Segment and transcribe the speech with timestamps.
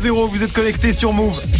[0.00, 1.59] 00, vous êtes connectés sur Move.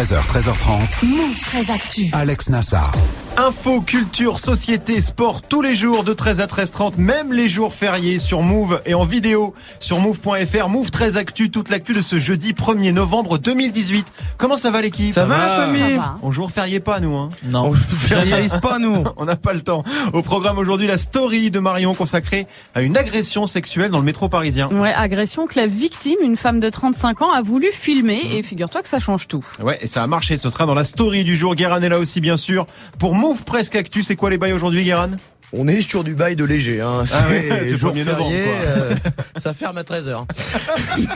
[0.00, 1.04] 13h, 13h30.
[1.04, 2.08] Move très actu.
[2.12, 2.90] Alex Nassar.
[3.36, 8.18] Info, culture, société, sport tous les jours de 13 à 13h30, même les jours fériés
[8.18, 10.68] sur Move et en vidéo sur move.fr.
[10.70, 14.10] Move 13 Actu, toute l'actu de ce jeudi 1er novembre 2018.
[14.38, 15.12] Comment ça va l'équipe?
[15.12, 15.78] Ça va, Tommy?
[15.78, 16.16] Ça va.
[16.22, 17.28] On joue férié pas nous hein.
[17.44, 19.04] Non, On férialise pas, nous.
[19.18, 19.84] On n'a pas le temps.
[20.14, 24.30] Au programme aujourd'hui, la story de Marion consacrée à une agression sexuelle dans le métro
[24.30, 24.68] parisien.
[24.68, 28.82] Ouais, agression que la victime, une femme de 35 ans, a voulu filmer et figure-toi
[28.82, 29.44] que ça change tout.
[29.62, 30.36] Ouais, et ça a marché.
[30.36, 31.54] Ce sera dans la story du jour.
[31.54, 32.66] Guérin est là aussi, bien sûr.
[32.98, 35.10] Pour Move Presque Actu, c'est quoi les bails aujourd'hui, Guérin
[35.52, 36.80] On est sur du bail de léger.
[36.80, 37.04] Hein.
[37.12, 38.94] Ah ouais, c'est C'est jour 1er novembre, euh,
[39.36, 40.24] ça ferme à 13h.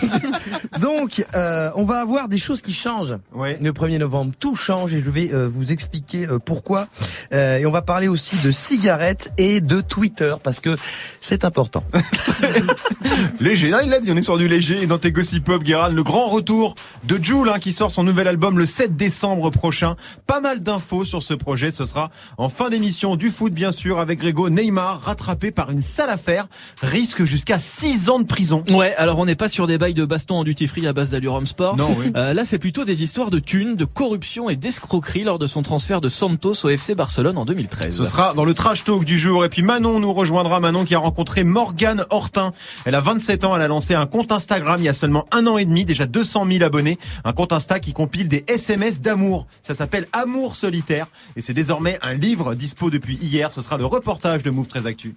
[0.80, 3.15] Donc, euh, on va avoir des choses qui changent.
[3.33, 3.59] Ouais.
[3.62, 6.88] Le 1er novembre, tout change et je vais euh, vous expliquer pourquoi.
[7.32, 10.74] Et on va parler aussi de cigarettes et de Twitter parce que
[11.21, 11.85] c'est important.
[13.41, 14.82] Léger, là il l'a dit, on est sur du léger.
[14.82, 18.29] Et dans tes gossip pop, le grand retour de Jules hein, qui sort son nouvel
[18.29, 19.96] album le 7 décembre prochain.
[20.26, 21.71] Pas mal d'infos sur ce projet.
[21.71, 25.82] Ce sera en fin d'émission du foot, bien sûr, avec Grégo Neymar, rattrapé par une
[25.82, 26.46] sale affaire,
[26.80, 28.64] risque jusqu'à 6 ans de prison.
[28.70, 31.10] Ouais, alors on n'est pas sur des bails de baston en duty free à base
[31.10, 31.76] d'Allurum Sport.
[31.76, 32.10] Non, oui.
[32.16, 35.60] Euh, là, c'est plutôt des histoires de thunes, de corruption et d'escroquerie lors de son
[35.60, 37.98] transfert de Santos au FC Barcelone en 2013.
[37.98, 39.45] Ce sera dans le trash talk du jour.
[39.45, 40.58] Et puis Manon nous rejoindra.
[40.58, 42.50] Manon qui a rencontré Morgane Hortin.
[42.86, 43.54] Elle a 27 ans.
[43.54, 45.84] Elle a lancé un compte Instagram il y a seulement un an et demi.
[45.84, 46.98] Déjà 200 000 abonnés.
[47.24, 49.46] Un compte Insta qui compile des SMS d'amour.
[49.60, 51.08] Ça s'appelle Amour solitaire.
[51.36, 53.52] Et c'est désormais un livre dispo depuis hier.
[53.52, 55.12] Ce sera le reportage de Move 13 Actu.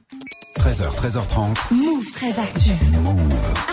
[0.58, 1.74] 13h, 13h30.
[1.74, 2.72] Move très actu.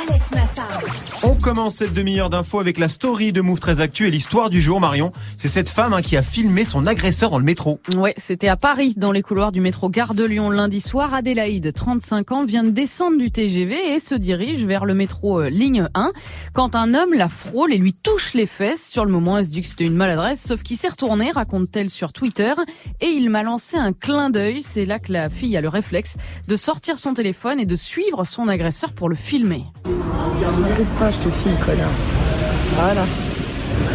[0.07, 0.81] Alex Nassar.
[1.23, 4.61] On commence cette demi-heure d'infos avec la story de Move 13 Actu et l'histoire du
[4.61, 5.11] jour, Marion.
[5.39, 7.81] C'est cette femme hein, qui a filmé son agresseur dans le métro.
[7.97, 11.15] Ouais, c'était à Paris, dans les couloirs du métro Gare de Lyon lundi soir.
[11.15, 15.49] Adélaïde, 35 ans, vient de descendre du TGV et se dirige vers le métro euh,
[15.49, 16.13] ligne 1.
[16.53, 19.51] Quand un homme la frôle et lui touche les fesses, sur le moment, elle se
[19.51, 22.53] dit que c'était une maladresse, sauf qu'il s'est retourné, raconte-t-elle sur Twitter,
[23.01, 24.63] et il m'a lancé un clin d'œil.
[24.63, 26.17] C'est là que la fille a le réflexe
[26.49, 29.65] de sortir son téléphone et de suivre son agresseur pour le filmer.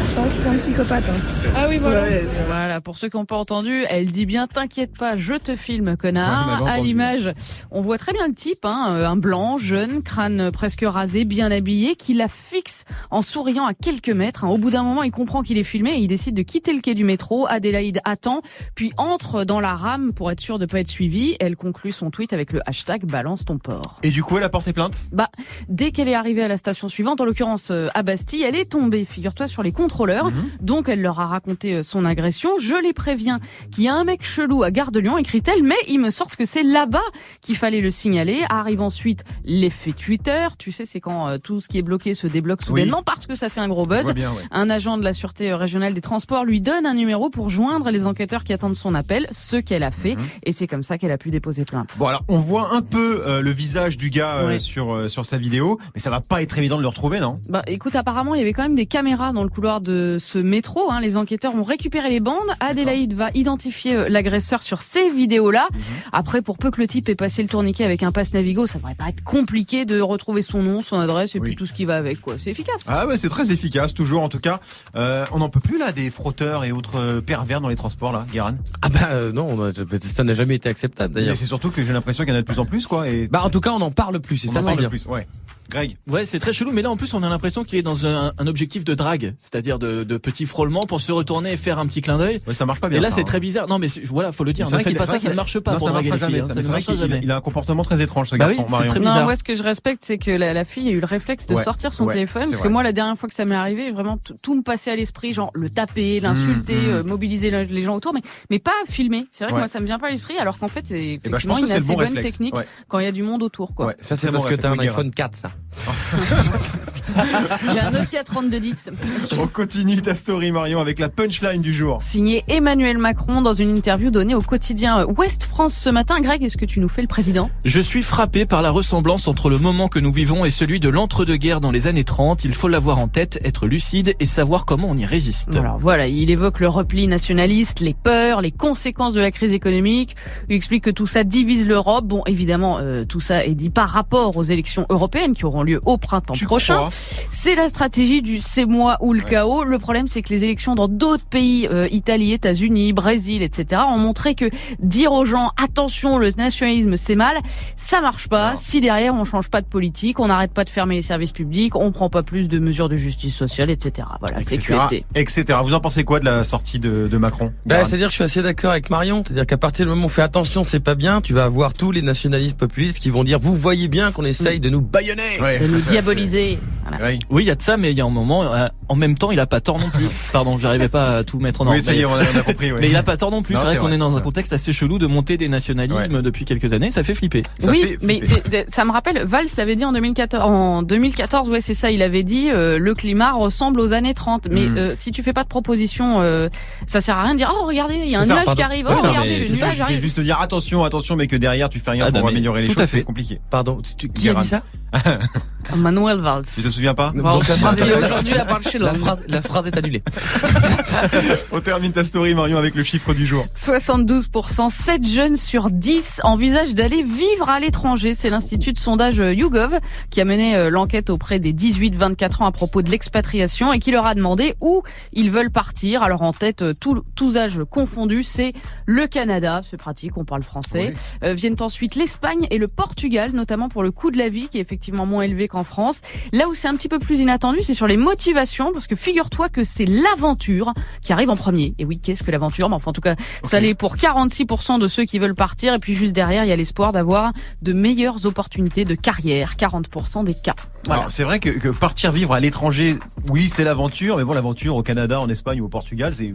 [0.09, 1.03] Je pense que c'est un psychopathe.
[1.09, 1.51] Hein.
[1.56, 2.01] Ah oui, voilà.
[2.03, 5.56] Ouais, Voilà, pour ceux qui n'ont pas entendu, elle dit bien t'inquiète pas, je te
[5.56, 6.63] filme, Ouais, on connard.
[6.66, 7.31] l'avait à l'image,
[7.72, 11.51] on voit très bien le type, hein, euh, un blanc, jeune, crâne presque rasé, bien
[11.51, 14.45] habillé, qui la fixe en souriant à quelques mètres.
[14.45, 14.50] hein.
[14.50, 16.81] Au bout d'un moment, il comprend qu'il est filmé et il décide de quitter le
[16.81, 17.47] quai du métro.
[17.47, 18.41] Adélaïde attend,
[18.75, 21.35] puis entre dans la rame pour être sûre de pas être suivie.
[21.40, 24.00] Elle conclut son tweet avec le hashtag balance ton porc.
[24.03, 25.03] Et du coup, elle a porté plainte?
[25.11, 25.29] Bah,
[25.69, 28.69] dès qu'elle est arrivée à la station suivante, en l'occurrence euh, à Bastille, elle est
[28.69, 30.31] tombée, figure-toi, sur les contrôleurs.
[30.62, 32.52] Donc elle leur a raconté euh, son agression.
[32.59, 33.40] Je les préviens
[33.72, 36.35] qu'il y a un mec chelou à Gare de Lyon, écrit-elle, mais il me sorte
[36.35, 37.03] que c'est là-bas
[37.41, 38.44] qu'il fallait le signaler.
[38.50, 40.47] Arrive ensuite l'effet Twitter.
[40.58, 43.35] Tu sais, c'est quand euh, tout ce qui est bloqué se débloque soudainement parce que
[43.35, 44.03] ça fait un gros buzz.
[44.03, 44.44] vois bien, ouais.
[44.52, 48.06] Un agent de la sûreté régionale des transports lui donne un numéro pour joindre les
[48.06, 51.18] enquêteurs qui attendent son appel, ce qu'elle a fait, et c'est comme ça qu'elle a
[51.18, 51.96] pu déposer plainte.
[51.97, 55.38] Bon alors, on voit un peu euh, le visage du gars euh, sur sur sa
[55.38, 57.40] vidéo, mais ça va pas être évident de le retrouver, non?
[57.50, 60.38] Bah écoute, apparemment il y avait quand même des caméras dans le couloir de ce
[60.38, 60.90] métro.
[60.90, 61.02] Hein.
[61.02, 62.38] Les enquêteurs ont récupéré les bandes.
[62.62, 65.68] Adélaïde va identifier euh, l'agresseur sur ces vidéos-là.
[65.74, 65.80] Mhm.
[66.14, 68.78] Après, pour peu que le type ait passé le tourniquet avec un passe Navigo, ça
[68.80, 71.47] devrait pas être compliqué de retrouver son nom, son adresse et Oui.
[71.50, 72.22] puis tout ce qui va avec.
[72.22, 72.36] quoi.
[72.38, 72.84] C'est efficace.
[72.88, 74.62] Ah ouais, c'est très efficace, toujours en tout cas.
[74.96, 78.14] Euh, on n'en peut plus là des frotteurs et autres euh, pervers dans les transports
[78.14, 78.56] là, Guérin?
[78.81, 81.36] Ah bah euh, non, on a- ça n'a jamais été acceptable Mais d'ailleurs.
[81.36, 83.09] c'est surtout que j'ai l'impression qu'il y en a de plus en plus quoi.
[83.09, 84.80] Et Bah en tout cas, on en parle plus, c'est on ça, en c'est parle
[84.80, 84.90] bien.
[84.90, 85.06] plus.
[85.06, 85.28] Ouais.
[85.69, 85.96] Greg.
[86.09, 88.34] Ouais, c'est très chelou, mais là en plus on a l'impression qu'il est dans un,
[88.38, 91.85] un objectif de drague, c'est-à-dire de, de petits frôlements pour se retourner et faire un
[91.88, 92.41] petit clin d'œil.
[92.47, 92.97] Ouais, ça marche pas bien.
[92.97, 93.25] Et là ça, c'est hein.
[93.25, 93.68] très bizarre.
[93.68, 94.66] Non mais voilà, faut le dire.
[94.68, 95.94] C'est Ne vrai faites qu'il pas a- ça, ça ne marche pas Non, pour ça
[95.94, 96.25] draguer les filles.
[96.28, 96.40] jamais.
[96.41, 96.53] hein, ça.
[96.63, 97.19] Ça a, jamais.
[97.24, 98.88] il a un comportement très étrange ce Bah garçon, oui, c'est Marion.
[98.90, 101.06] très Non, moi ce que je respecte, c'est que la, la fille a eu le
[101.06, 101.63] réflexe de Ouais.
[101.63, 102.44] sortir son Ouais, téléphone.
[102.50, 104.96] Parce que moi, la dernière fois que ça m'est arrivé, vraiment tout, me passait à
[104.96, 106.90] l'esprit, genre le taper, l'insulter, Mmh, mmh.
[106.91, 109.26] euh, mobiliser le- les gens autour, mais mais pas filmer.
[109.32, 111.17] C'est vrai que moi ça me vient pas à l'esprit, alors qu'en fait c'est Eh
[111.17, 112.55] ben, effectivement une assez bon bonne technique
[112.88, 113.73] quand il y a du monde autour.
[113.76, 113.93] Quoi.
[113.99, 115.49] Ça c'est parce que t'as un iPhone 4 ça.
[117.73, 118.70] J'ai un Nokia 3210.
[118.70, 119.41] Guérin.
[119.41, 121.97] On continue ta story Marion avec la punchline du jour.
[122.02, 126.20] Signé Emmanuel Macron dans une interview donnée au quotidien Ouest France ce matin.
[126.20, 127.49] Greg, est-ce que tu nous fais le président?
[127.66, 130.90] Je suis frappé par la ressemblance entre le moment que nous vivons et celui de
[130.90, 132.43] l'entre-deux-guerres dans les années 30.
[132.46, 135.55] Il faut l'avoir en tête, être lucide et savoir comment on y résiste.
[135.55, 140.16] Alors voilà, il évoque le repli nationaliste, les peurs, les conséquences de la crise économique.
[140.49, 142.05] Il explique que tout ça divise l'Europe.
[142.05, 145.68] Bon, évidemment, euh, tout ça est dit par rapport aux élections européennes qui auront lieu
[145.77, 146.89] au printemps Tu prochain.
[147.31, 149.63] C'est la stratégie du c'est moi ou le chaos.
[149.63, 153.97] Le problème, c'est que les élections dans d'autres pays, euh, Italie, États-Unis, Brésil, etc., ont
[153.97, 154.49] montré que
[154.79, 157.37] dire aux gens attention, le nationalisme c'est mal,
[157.77, 158.53] ça marche pas.
[158.55, 161.75] Si derrière on change pas de politique, on n'arrête pas de fermer les services publics,
[161.75, 164.07] on prend pas plus de mesures de justice sociale, etc.
[164.19, 164.57] Voilà, etc.
[164.59, 165.05] QFD.
[165.16, 165.59] etc.
[165.63, 167.51] Vous en pensez quoi de la sortie de, de Macron?
[167.66, 169.23] Bah, c'est-à-dire que je suis assez d'accord avec Marion.
[169.25, 171.73] C'est-à-dire qu'à partir du moment où on fait attention, c'est pas bien, tu vas avoir
[171.73, 175.39] tous les nationalistes populistes qui vont dire, vous voyez bien qu'on essaye de nous baïonner.
[175.41, 176.59] Ouais, De ça, nous ça, diaboliser.
[176.84, 176.97] Voilà.
[176.97, 177.19] c'est- Ouais.
[177.29, 179.16] Oui, il y a de ça, mais il y a un moment, euh, en même
[179.17, 180.05] temps, il a pas tort non plus.
[180.34, 181.78] Pardon, j'arrivais pas à tout mettre en ordre.
[181.78, 182.72] Oui, ça y est, on a, on a compris.
[182.72, 182.79] ouais.
[182.81, 183.55] Mais il a pas tort non plus.
[183.55, 186.73] C'est vrai qu'on est dans un contexte assez chelou de monter des nationalismes depuis quelques
[186.73, 186.91] années.
[186.91, 187.43] Ça fait flipper.
[187.59, 188.66] Ça oui, fait mais flipper.
[188.67, 190.43] ça me rappelle, Valls l'avait dit en 2014.
[190.43, 191.91] En 2014, ouais, c'est ça.
[191.91, 194.47] Il avait dit euh, le climat ressemble aux années 30.
[194.52, 194.78] Mais Mm.
[194.78, 196.49] euh, si tu fais pas de proposition, euh,
[196.87, 198.59] ça sert à rien de dire oh regardez, il y a un ça, nuage pardon.
[198.59, 198.85] qui arrive.
[198.90, 200.02] Oh ça, regardez, le nuage arrive.
[200.02, 202.67] juste te dire attention, attention, mais que derrière tu fais rien Ah, pour améliorer les
[202.67, 202.97] tout à choses, fait.
[202.97, 203.40] c'est compliqué.
[203.49, 203.79] Pardon,
[204.13, 204.63] qui a dit ça?
[205.76, 206.46] Manuel Valls.
[206.56, 208.88] Tu te souviens pas Bon, Donc, la phrase, il est aujourd'hui à Barcelone.
[208.91, 210.02] la phrase, la phrase est annulée.
[211.52, 213.46] On termine ta story Marion avec le chiffre du jour.
[213.56, 218.14] 72%, 7 jeunes sur 10 envisagent d'aller vivre à l'étranger.
[218.16, 219.78] C'est l'institut de sondage euh, YouGov
[220.09, 223.91] qui a mené euh, l'enquête auprès des 18-24 ans à propos de l'expatriation et qui
[223.91, 224.82] leur a demandé où
[225.14, 226.02] ils veulent partir.
[226.02, 228.53] Alors en tête, euh, tout- tous âges confondus, c'est
[228.88, 230.94] le Canada, c'est pratique, on parle français.
[231.24, 234.58] Euh, viennent ensuite l'Espagne et le Portugal, notamment pour le coût de la vie qui
[234.58, 236.02] est effectivement moins élevé qu'en France.
[236.31, 239.49] Là où c'est un petit peu plus inattendu, c'est sur les motivations, parce que figure-toi
[239.49, 241.76] que c'est l'aventure qui arrive en premier.
[241.78, 242.72] Et oui, qu'est-ce que l'aventure?
[242.72, 245.73] Enfin, en tout cas, ça l'est pour 46% de ceux qui veulent partir.
[245.73, 247.31] Et puis juste derrière, il y a l'espoir d'avoir
[247.61, 249.53] de meilleures opportunités de carrière.
[249.58, 250.55] 40% des cas.
[250.85, 251.09] Voilà.
[251.09, 252.97] C'est vrai que, que partir vivre à l'étranger,
[253.29, 256.31] oui, c'est l'aventure, mais bon, l'aventure au Canada, en Espagne ou au Portugal, c'est.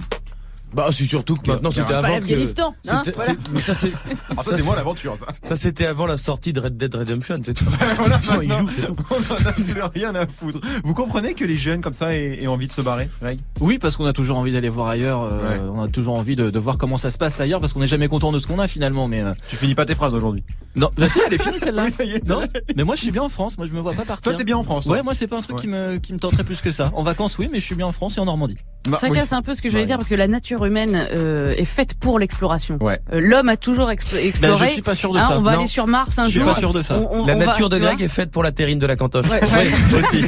[0.75, 2.21] Bah, c'est surtout que maintenant, c'était pas avant que...
[2.23, 2.75] l'Afghanistan.
[2.89, 3.61] Hein, c'était- voilà.
[3.61, 3.93] ça, c'est,
[4.37, 5.27] Ah, ça, c'est moi l'aventure, ça.
[5.43, 7.65] ça, c'était avant la sortie de Red Dead Redemption, c'est tout.
[7.97, 8.97] Voilà, Non, il joue, c'est tout.
[9.11, 10.61] on en a rien à foutre.
[10.83, 13.39] Vous comprenez que les jeunes comme ça aient, aient envie de se barrer, Greg?
[13.61, 15.23] Oui, parce qu'on a toujours envie d'aller voir ailleurs.
[15.23, 15.61] euh, Ouais.
[15.73, 17.87] On a toujours envie de, de voir comment ça se passe ailleurs, parce qu'on n'est
[17.87, 19.09] jamais content de ce qu'on a finalement.
[19.09, 20.43] Mais euh, Tu finis pas tes phrases aujourd'hui.
[20.77, 21.85] non, bah si, elle est finie celle-là.
[21.87, 22.29] Oui, ça y est.
[22.29, 22.41] Non,
[22.77, 23.59] mais moi je suis bien en France.
[23.59, 24.23] Moi je me vois pas partir.
[24.33, 24.87] Toi, t'es bien en France.
[24.87, 25.61] Ouais, moi c'est pas un truc Ouais.
[25.63, 26.91] qui me qui me tenterait plus que ça.
[26.95, 28.55] En vacances, oui, mais je suis bien en France et en Normandie.
[28.89, 29.17] Bah, Ça oui.
[29.17, 29.87] casse un peu ce que j'allais Ouais.
[29.87, 32.79] dire parce que la nature humaine euh, est faite pour l'exploration.
[32.81, 33.01] Ouais.
[33.13, 34.67] Euh, L'homme a toujours explo- Ben, exploré.
[34.69, 35.39] je suis pas sûr de Hein, ça.
[35.39, 35.59] on va Non.
[35.61, 36.53] aller sur Mars un Je suis jour.
[36.53, 36.97] pas sûr de ça.
[36.99, 38.97] On- on- La on va- nature de Greg est faite pour la terrine de la
[38.97, 39.27] cantoche.
[39.29, 40.01] Ouais, ouais.
[40.03, 40.25] aussi.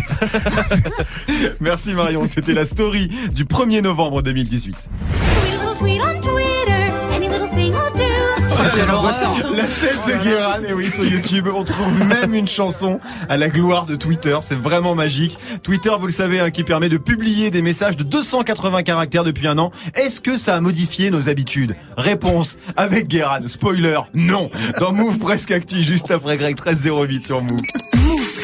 [1.60, 4.88] Merci Marion, c'était la story du 1er novembre 2018.
[8.66, 12.98] La tête de Guérin, et oui, sur YouTube, on trouve même une chanson
[13.28, 14.36] à la gloire de Twitter.
[14.40, 15.38] C'est vraiment magique.
[15.62, 19.46] Twitter, vous le savez, hein, qui permet de publier des messages de 280 caractères depuis
[19.46, 19.70] un an.
[19.94, 21.76] Est-ce que ça a modifié nos habitudes?
[21.96, 23.46] Réponse avec Guérin.
[23.46, 24.50] Spoiler, non.
[24.80, 27.60] Dans Move Presque Actu, juste après Greg 1308 sur Move.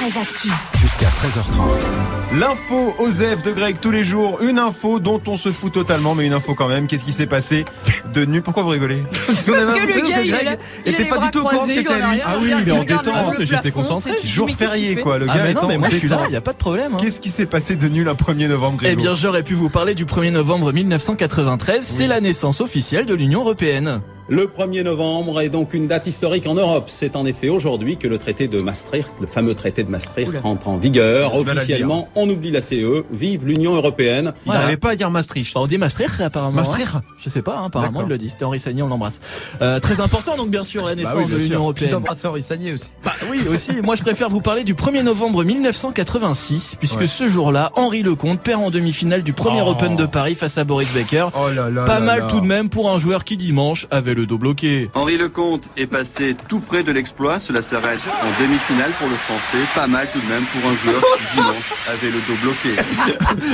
[0.02, 0.48] Move très actu.
[0.80, 2.38] Jusqu'à 13h30.
[2.38, 4.38] L'info Osef de Greg tous les jours.
[4.42, 6.86] Une info dont on se fout totalement, mais une info quand même.
[6.86, 7.64] Qu'est-ce qui s'est passé
[8.12, 8.40] de nu?
[8.42, 9.02] Pourquoi vous rigolez?
[9.26, 11.18] Parce, qu'on Parce avait que le l'impression gars, que il, Greg il a était pas
[11.18, 12.20] du tout au courant que il c'était lui.
[12.24, 14.12] Ah oui, il est en détente, le j'étais concentré.
[14.20, 15.18] c'est- Jour mais férié, quoi.
[15.18, 16.30] Le Ah gars mais mais en moi je suis là, détente.
[16.30, 16.94] il y a pas de problème.
[16.94, 16.98] hein.
[17.00, 19.68] Qu'est-ce qui s'est passé de nul un 1er novembre, Eh Grégo bien, j'aurais pu vous
[19.70, 21.84] parler du 1er novembre 1993.
[21.84, 24.00] C'est la naissance officielle de l'Union européenne.
[24.32, 26.84] Le 1er novembre est donc une date historique en Europe.
[26.86, 30.40] C'est en effet aujourd'hui que le traité de Maastricht, le fameux traité de Maastricht, Oula.
[30.44, 31.34] entre en vigueur.
[31.34, 33.04] Officiellement, on oublie la CE.
[33.10, 34.32] Vive l'Union européenne.
[34.46, 35.52] Il n'arrivait pas à dire Maastricht.
[35.54, 36.56] Bah, on dit Maastricht apparemment.
[36.56, 37.02] Maastricht hein.
[37.18, 38.30] Je sais pas, hein, apparemment il le dit.
[38.30, 39.20] C'était Henri Sagné, on l'embrasse.
[39.60, 41.50] Euh, très important donc bien sûr la naissance Bah oui, bien de l'Union.
[41.50, 41.90] Tu européenne.
[41.90, 42.88] t'embrasses Henri Sagné aussi.
[43.04, 43.82] Bah oui aussi.
[43.82, 47.06] Moi je préfère vous parler du 1er novembre 1986 puisque Ouais.
[47.06, 49.72] ce jour-là Henri Lecomte perd en demi-finale du premier Oh.
[49.72, 51.26] Open de Paris face à Boris Becker.
[51.34, 51.84] Oh là là.
[51.84, 52.26] Pas là mal là.
[52.28, 54.88] tout de même pour un joueur qui dimanche avait le dos bloqué.
[54.94, 57.38] Henri Lecomte est passé tout près de l'exploit.
[57.46, 59.64] Cela s'arrête en demi-finale pour le Français.
[59.74, 62.76] Pas mal tout de même pour un joueur qui dimanche avait le dos bloqué.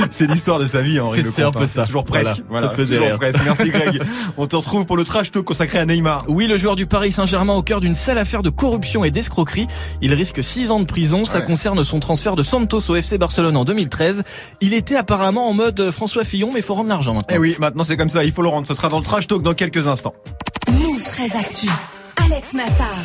[0.11, 1.67] C'est l'histoire de sa vie, Henri C'est- Lecomte, c'est un peu hein.
[1.67, 1.85] ça.
[1.85, 2.41] Toujours presque.
[2.49, 3.39] Voilà, Voilà, toujours presque.
[3.45, 4.01] Merci Greg.
[4.37, 6.23] On te retrouve pour le trash talk consacré à Neymar.
[6.27, 9.67] Oui, le joueur du Paris Saint-Germain au cœur d'une sale affaire de corruption et d'escroquerie.
[10.01, 11.23] Il risque 6 ans de prison.
[11.23, 11.45] Ça Ouais.
[11.45, 14.23] concerne son transfert de Santos au FC Barcelone en 2013.
[14.61, 17.35] Il était apparemment en mode euh, François Fillon, mais il faut rendre l'argent maintenant.
[17.35, 18.67] Eh oui, maintenant c'est comme ça, il faut le rendre.
[18.67, 20.13] Ce sera dans le trash talk dans quelques instants.
[21.19, 21.67] Très actu.
[22.15, 22.95] Alex Nassar.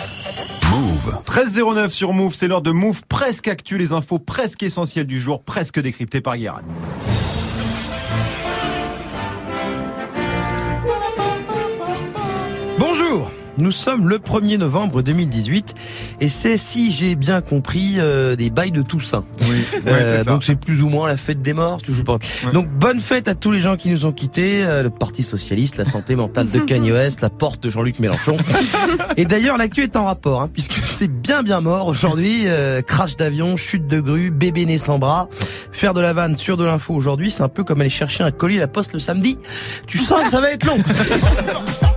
[0.70, 1.18] Move.
[1.26, 5.42] 13.09 sur Move, c'est l'heure de Move presque actu, les infos presque essentielles du jour,
[5.42, 6.62] presque décryptées par Guérin.
[13.58, 15.74] Nous sommes le 1er novembre 2018
[16.20, 19.24] et c'est, si j'ai bien compris, euh, des bails de Toussaint.
[19.86, 22.18] Euh, donc c'est plus ou moins la fête des morts, toujours pas.
[22.52, 25.76] Donc bonne fête à tous les gens qui nous ont quittés, euh, le Parti Socialiste,
[25.76, 28.36] la santé mentale de Kanye West, la porte de Jean-Luc Mélenchon.
[29.16, 32.42] et d'ailleurs l'actu est en rapport, hein, puisque c'est bien bien mort aujourd'hui.
[32.46, 35.28] euh, crash d'avion, chute de grue, bébé né sans bras.
[35.72, 38.30] Faire de la vanne sur de l'info aujourd'hui, c'est un peu comme aller chercher un
[38.30, 39.38] colis à la poste le samedi.
[39.86, 40.76] Tu sens que ça va être long.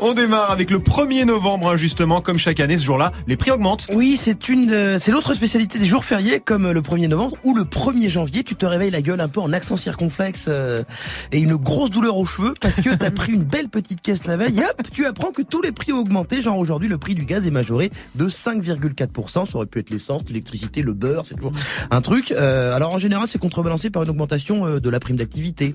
[0.00, 3.50] On démarre avec le 1er novembre, hein, justement, comme chaque année, ce jour-là, les prix
[3.50, 3.86] augmentent.
[3.92, 7.54] Oui, c'est une, euh, c'est l'autre spécialité des jours fériés, comme le 1er novembre ou
[7.54, 8.44] le 1er janvier.
[8.44, 10.82] Tu te réveilles la gueule un peu en accent circonflexe euh,
[11.32, 14.36] et une grosse douleur aux cheveux parce que t'as pris une belle petite caisse la
[14.36, 14.58] veille.
[14.58, 16.40] Et hop, tu apprends que tous les prix ont augmenté.
[16.42, 19.48] Genre aujourd'hui, le prix du gaz est majoré de 5,4%.
[19.48, 21.52] Ça aurait pu être l'essence, l'électricité, le beurre, c'est toujours
[21.90, 22.32] un truc.
[22.32, 25.74] Euh, alors en général, c'est contrebalancé par une augmentation de la prime d'activité,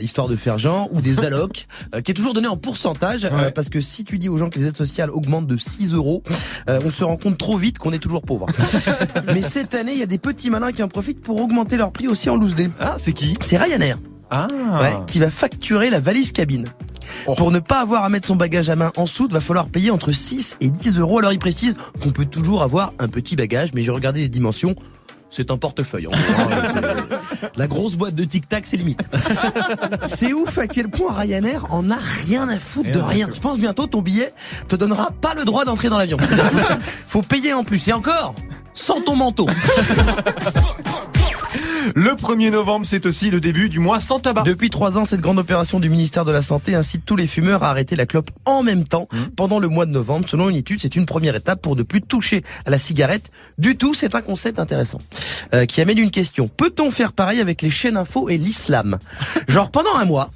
[0.00, 1.66] histoire de faire genre, ou des allocs,
[2.04, 2.91] qui est toujours donné en pourcentage.
[3.02, 5.92] Euh, parce que si tu dis aux gens que les aides sociales augmentent de 6
[5.94, 6.22] euros,
[6.68, 8.46] euh, on se rend compte trop vite qu'on est toujours pauvre.
[9.26, 11.92] Mais cette année, il y a des petits malins qui en profitent pour augmenter leur
[11.92, 12.70] prix aussi en loose day.
[12.80, 13.34] Ah, c'est qui?
[13.40, 13.98] C'est Ryanair.
[14.30, 14.46] Ah.
[14.80, 16.66] Ouais, qui va facturer la valise cabine.
[17.36, 19.90] Pour ne pas avoir à mettre son bagage à main en soude, va falloir payer
[19.90, 21.18] entre 6 et 10 euros.
[21.18, 24.74] Alors il précise qu'on peut toujours avoir un petit bagage, mais j'ai regardé les dimensions.
[25.34, 26.08] C'est un portefeuille.
[26.08, 27.18] en gros, hein.
[27.56, 29.02] La grosse boîte de Tic Tac, c'est limite.
[30.06, 31.96] c'est ouf à quel point Ryanair en a
[32.26, 33.28] rien à foutre de Rien.
[33.32, 34.34] Je pense bientôt ton billet
[34.68, 36.18] te donnera pas le droit d'entrer dans l'avion.
[37.08, 37.88] Faut payer en plus.
[37.88, 38.34] Et encore,
[38.74, 39.46] sans ton manteau.
[41.94, 44.42] Le 1er novembre, c'est aussi le début du mois sans tabac.
[44.42, 47.62] Depuis trois ans, cette grande opération du ministère de la Santé incite tous les fumeurs
[47.62, 49.16] à arrêter la clope en même temps Mmh.
[49.36, 50.28] pendant le mois de novembre.
[50.28, 53.76] Selon une étude, c'est une première étape pour ne plus toucher à la cigarette du
[53.76, 53.94] tout.
[53.94, 54.98] C'est un concept intéressant
[55.54, 56.48] euh, qui amène une question.
[56.48, 58.98] Peut-on faire pareil avec les chaînes info et l'islam?
[59.48, 60.30] Genre pendant un mois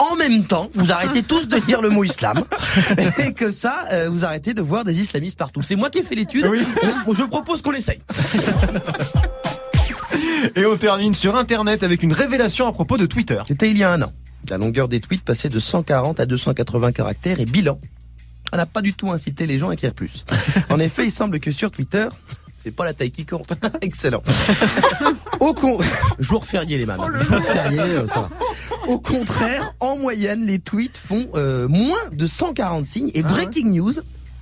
[0.00, 2.42] en même temps, vous arrêtez tous de dire le mot islam
[3.18, 5.62] et que ça, euh, vous arrêtez de voir des islamistes partout.
[5.62, 6.44] C'est moi qui ai fait l'étude.
[6.44, 8.00] Je propose qu'on l'essaye.
[10.54, 13.40] Et on termine sur Internet avec une révélation à propos de Twitter.
[13.46, 14.12] C'était il y a un an.
[14.48, 17.80] La longueur des tweets passait de 140 à 280 caractères et bilan.
[18.52, 20.24] On n'a pas du tout incité les gens à écrire plus.
[20.70, 22.08] En effet, il semble que sur Twitter,
[22.62, 23.52] c'est pas la taille qui compte.
[23.80, 24.22] Excellent.
[25.40, 25.78] Au con...
[26.18, 26.98] Jour férié les man.
[27.20, 28.30] Jour férié, euh, ça va.
[28.88, 33.94] Au contraire, en moyenne, les tweets font euh, moins de 140 signes et breaking news.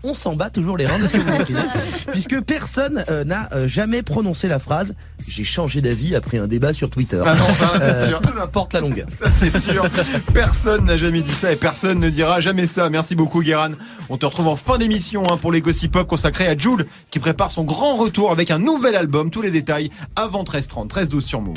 [0.07, 1.61] On s'en bat toujours les reins de ce que vous écrivez,
[2.13, 4.95] puisque personne euh, n'a euh, jamais prononcé la phrase
[5.27, 8.21] «J'ai changé d'avis après un débat sur Twitter Ah non, ça, c'est Euh, sûr.
[8.21, 9.07] Peu importe la longueur.
[9.09, 9.89] Ça c'est sûr.
[10.35, 12.91] Personne n'a jamais dit ça et personne ne dira jamais ça.
[12.91, 13.71] Merci beaucoup Guéran.
[14.11, 17.19] On te retrouve en fin d'émission hein, pour les Gossip Pop consacrés à Jules qui
[17.21, 19.31] prépare son grand retour avec un nouvel album.
[19.31, 21.57] Tous les détails avant 13h30, 13h12 sur Move.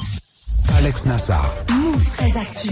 [0.77, 1.54] Alex Nassar.
[1.77, 2.70] Move très actu.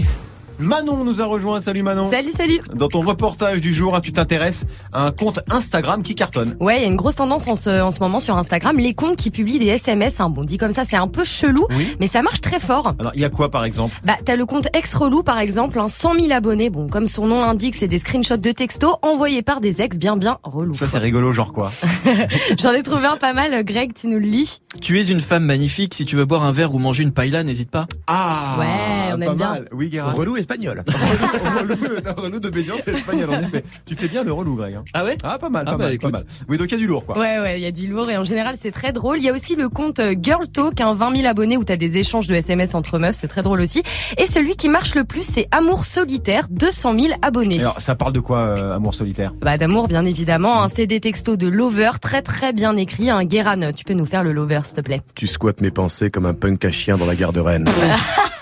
[0.58, 1.60] Manon nous a rejoint.
[1.60, 2.10] Salut Manon.
[2.10, 2.60] Salut, salut.
[2.74, 6.56] Dans ton reportage du jour, tu t'intéresses à un compte Instagram qui cartonne?
[6.60, 8.94] Ouais, il y a une grosse tendance en ce, en ce moment sur Instagram, les
[8.94, 10.18] comptes qui publient des SMS.
[10.20, 10.30] Hein.
[10.30, 11.94] Bon, dit comme ça, c'est un peu chelou, Oui.
[12.00, 12.94] mais ça marche très fort.
[12.98, 13.94] Alors il y a quoi par exemple?
[14.04, 16.70] Bah, t'as le compte ex-relou, par exemple, hein, 100 000 abonnés.
[16.70, 20.16] Bon, comme son nom l'indique, c'est des screenshots de textos envoyés par des ex bien
[20.16, 20.72] bien relous.
[20.74, 21.70] Ça c'est rigolo genre quoi?
[22.58, 23.62] J'en ai trouvé un pas mal.
[23.64, 25.92] Greg, tu nous le lis Tu es une femme magnifique.
[25.94, 27.86] Si tu veux boire un verre ou manger une paella, n'hésite pas.
[28.06, 29.50] Ah Ouais, on pas aime bien.
[29.50, 29.68] mal.
[29.72, 29.90] Oui.
[30.00, 30.84] Relou espagnol.
[31.58, 31.74] relou,
[32.22, 33.64] relou d'obédience c'est espagnol en effet.
[33.84, 34.74] Tu fais bien le relou Greg.
[34.76, 34.84] hein.
[34.94, 36.24] Ah ouais Ah pas mal, Ah pas bah, mal, pas mal.
[36.48, 37.18] Oui donc il y a du lourd quoi.
[37.18, 39.18] Ouais, ouais, il y a du lourd et en général, c'est très drôle.
[39.18, 41.76] Il y a aussi le compte euh, Girl Talk, un 20 000 abonnés où t'as
[41.76, 43.16] des échanges de SMS entre meufs.
[43.16, 43.82] C'est très drôle aussi.
[44.18, 47.60] Et celui qui marche le plus, c'est Amour Solitaire, 200 000 abonnés.
[47.60, 49.32] Alors ça parle de quoi euh, Amour solitaire?
[49.40, 50.68] Bah d'amour bien évidemment, hein.
[50.68, 53.10] c'est des textos de lover très très bien écrits.
[53.10, 55.02] Un Guéran, tu peux nous faire le lover s'il te plaît?
[55.14, 57.68] Tu squattes mes pensées comme un punk à chien dans la gare de Rennes.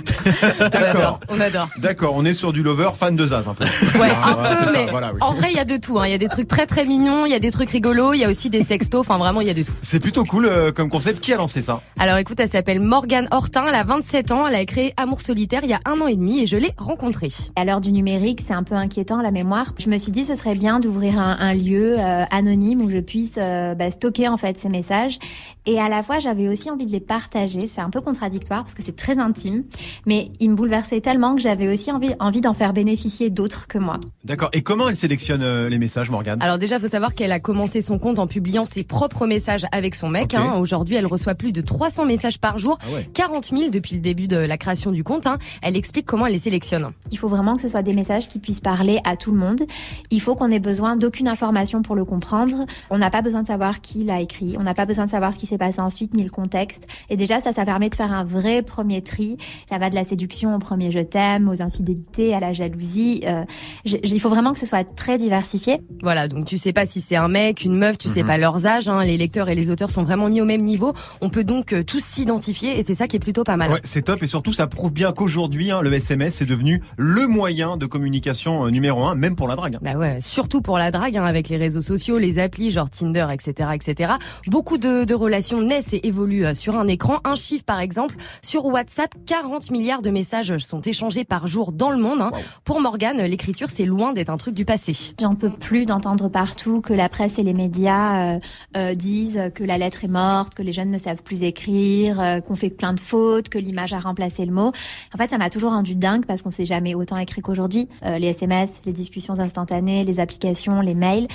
[0.70, 1.20] D'accord.
[1.28, 1.68] On adore.
[1.78, 3.64] D'accord, on est sur du lover fan de Zaz un peu.
[3.64, 5.18] Ouais, Ah, un c'est peu, ça, mais voilà, oui.
[5.20, 5.98] en vrai il y a de tout.
[5.98, 6.06] hein.
[6.06, 8.20] Il y a des trucs très très mignons, il y a des trucs rigolos, il
[8.20, 9.00] y a aussi des sextos.
[9.00, 9.72] Enfin vraiment il y a de tout.
[9.82, 11.20] C'est plutôt cool euh, comme concept.
[11.20, 11.82] Qui a lancé ça?
[11.98, 15.60] Alors écoute, elle s'appelle Morgane Hortin, elle a 27 ans, elle a créé Amour Solitaire
[15.64, 17.28] il y a un an et demi et je l'ai rencontrée.
[17.56, 19.74] À l'heure du numérique, c'est un peu inquiétant la mémoire.
[19.78, 22.98] Je me suis dit ce serait bien d'ouvrir un, un lieu euh, anonyme où je
[22.98, 25.18] puisse euh, bah, stocker en fait ces messages.
[25.66, 27.66] Et à la fois, j'avais aussi envie de les partager.
[27.66, 29.64] C'est un peu contradictoire parce que c'est très intime,
[30.06, 33.78] mais ils me bouleversaient tellement que j'avais aussi envie, envie d'en faire bénéficier d'autres que
[33.78, 33.98] moi.
[34.24, 34.50] D'accord.
[34.52, 36.40] Et comment elle sélectionne euh, les messages, Morgane?
[36.42, 39.94] Alors déjà, faut savoir qu'elle a commencé son compte en publiant ses propres messages avec
[39.94, 40.34] son mec.
[40.34, 40.54] Hein.
[40.60, 43.08] Aujourd'hui, elle reçoit plus de 300 messages par jour, Ah ouais.
[43.14, 45.26] 40 000 depuis le début de la création du compte.
[45.26, 45.38] hein.
[45.62, 46.90] Elle explique comment elle les sélectionne.
[47.10, 49.62] Il faut vraiment que ce soit des messages qui puissent parler à tout le monde.
[50.10, 52.66] Il faut qu'on ait besoin d'aucune information pour le comprendre.
[52.90, 54.56] On n'a pas besoin de savoir qui l'a écrit.
[54.58, 56.86] On n'a pas besoin de savoir ce qui s'est passé ensuite ni le contexte.
[57.08, 59.36] Et déjà, ça, ça permet de faire un vrai premier tri.
[59.68, 63.22] Ça va de la séduction au premier je t'aime, aux infidélités, à la jalousie.
[63.26, 63.42] Euh,
[63.84, 65.80] il faut vraiment que ce soit très diversifié.
[66.02, 68.26] Voilà, donc tu sais pas si c'est un mec, une meuf, tu sais Mhm.
[68.26, 70.92] pas leurs âges, hein, les lecteurs et les auteurs sont vraiment mis au même niveau.
[71.20, 73.72] On peut donc euh, tous s'identifier et c'est ça qui est plutôt pas mal.
[73.72, 77.26] Ouais, c'est top et surtout ça prouve bien qu'aujourd'hui hein, le SMS est devenu le
[77.26, 79.76] moyen de communication euh, numéro un, même pour la drague.
[79.76, 79.80] hein.
[79.82, 83.26] Bah ouais, surtout pour la drague, hein, avec les réseaux sociaux, les applis, genre Tinder,
[83.32, 84.12] etc., etc.
[84.46, 87.18] Beaucoup de, de relations naissent et évoluent euh, sur un écran.
[87.24, 91.90] Un chiffre, par exemple, sur WhatsApp, 40 milliards de messages sont échangés par jour dans
[91.90, 92.20] le monde.
[92.20, 92.30] hein.
[92.64, 94.92] Pour Morgane, l'écriture, c'est loin d'être un truc du passé.
[95.20, 98.38] J'en peux plus d'entendre partout que la presse et les médias euh,
[98.76, 102.40] euh, disent que la lettre est morte, que les jeunes ne savent plus écrire, euh,
[102.40, 104.72] qu'on fait plein de fautes, que l'image a remplacé le mot.
[105.14, 107.88] En fait, ça m'a toujours rendu dingue parce qu'on s'est jamais autant écrit qu'aujourd'hui.
[108.04, 111.26] Euh, les SMS, les discussions instantanées, les applications, les mails.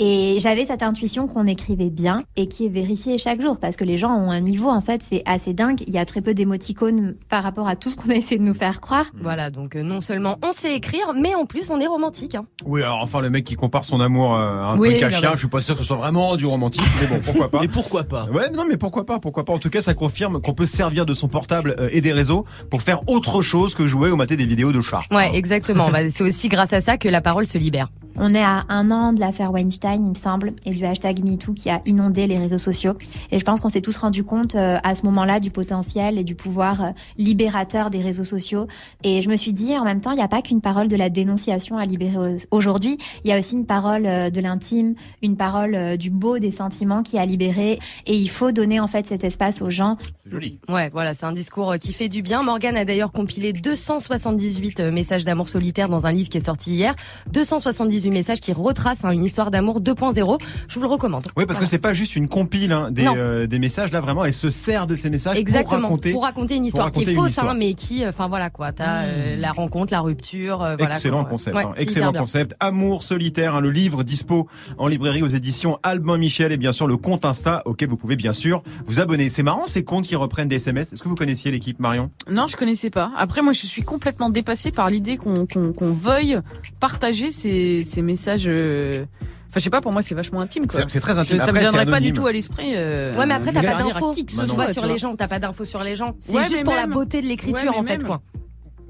[0.00, 3.84] Et j'avais cette intuition qu'on écrivait bien et qui est vérifiée chaque jour parce que
[3.84, 5.82] les gens ont un niveau, en fait, c'est assez dingue.
[5.88, 8.44] Il y a très peu d'émoticônes par rapport à tout ce qu'on a essayé de
[8.44, 9.06] nous faire croire.
[9.20, 12.34] Voilà, donc euh, non seulement on sait écrire, mais en plus on est romantique.
[12.34, 12.44] hein.
[12.64, 15.10] Oui, alors enfin le mec qui compare son amour euh, à un Oui, truc à
[15.10, 17.58] chien, je suis pas sûr que ce soit vraiment du romantique, mais bon, pourquoi pas.
[17.64, 18.24] Et pourquoi pas?
[18.32, 19.52] Ouais, non, mais pourquoi pas, pourquoi pas.
[19.52, 22.12] En tout cas, ça confirme qu'on peut se servir de son portable euh, et des
[22.12, 25.00] réseaux pour faire autre chose que jouer ou mater des vidéos de chats.
[25.10, 25.90] Ouais, exactement.
[25.90, 27.88] Bah, c'est aussi grâce à ça que la parole se libère.
[28.20, 31.52] On est à un an de l'affaire Weinstein, il me semble, et du hashtag MeToo
[31.54, 32.94] qui a inondé les réseaux sociaux.
[33.30, 36.24] Et je pense qu'on s'est tous rendu compte euh, à ce moment-là du potentiel et
[36.24, 38.66] du pouvoir euh, libérateur des réseaux sociaux.
[39.04, 40.96] Et je me suis dit, en même temps, il n'y a pas qu'une parole de
[40.96, 42.98] la dénonciation à libérer au- aujourd'hui.
[43.24, 46.50] Il y a aussi une parole euh, de l'intime, une parole euh, du beau, des
[46.50, 47.78] sentiments qui a libéré.
[48.06, 49.96] Et il faut donner en fait cet espace aux gens.
[50.24, 50.58] C'est joli.
[50.68, 52.42] Ouais, voilà, c'est un discours qui fait du bien.
[52.42, 56.72] Morgane a d'ailleurs compilé 278 euh, messages d'amour solitaire dans un livre qui est sorti
[56.72, 56.94] hier.
[57.32, 60.38] 278 messages qui retracent hein, une histoire d'amour 2.0.
[60.68, 61.26] Je vous le recommande.
[61.36, 61.66] Oui, parce que Voilà.
[61.70, 63.92] c'est pas juste une compile hein, des, euh, des messages.
[63.92, 66.54] Là, vraiment, elle se sert de ces messages Exactement, pour raconter.
[66.56, 69.36] une histoire raconter qui est fausse, hein, mais qui, euh, enfin voilà quoi, t'as euh,
[69.36, 70.94] la rencontre, la rupture, euh, voilà.
[70.94, 71.30] Excellent quoi.
[71.30, 72.20] concept, Ouais, hein, excellent bien.
[72.20, 72.54] concept.
[72.60, 74.48] Amour solitaire, hein, le livre dispo
[74.78, 78.16] en librairie aux éditions Albin Michel et bien sûr le compte Insta auquel vous pouvez
[78.16, 79.28] bien sûr vous abonner.
[79.28, 80.92] C'est marrant ces comptes qui reprennent des SMS.
[80.92, 82.10] Est-ce que vous connaissiez l'équipe Marion?
[82.30, 83.10] Non, je connaissais pas.
[83.16, 85.46] Après, moi, je suis complètement dépassée par l'idée qu'on
[85.92, 86.38] veuille
[86.80, 88.44] partager ces, ces messages.
[88.46, 89.04] euh,
[89.50, 90.66] Enfin, je sais pas, pour moi, c'est vachement intime.
[90.66, 90.80] Quoi.
[90.80, 91.36] C'est- c'est très intime.
[91.36, 92.74] Je- ça Après, me viendrait pas du tout à l'esprit.
[92.76, 94.10] euh, Ouais, mais après, t'as pas d'infos.
[94.10, 96.14] qui que ce Tu Bah vois sur les gens, t'as pas d'infos sur les gens.
[96.20, 98.02] C'est Ouais, juste pour la beauté de l'écriture, Ouais, en fait, même.
[98.02, 98.20] quoi.